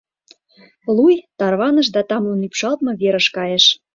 [0.95, 3.65] Луй, тарваныш да тамлын ӱпшалтме верыш кайыш.